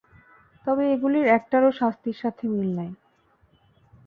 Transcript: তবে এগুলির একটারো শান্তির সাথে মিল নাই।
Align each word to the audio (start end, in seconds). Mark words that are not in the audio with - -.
তবে 0.65 0.83
এগুলির 0.93 1.27
একটারো 1.37 1.69
শান্তির 1.79 2.17
সাথে 2.21 2.43
মিল 2.51 2.69
নাই। 2.77 2.91